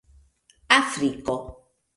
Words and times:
afriko 0.77 1.35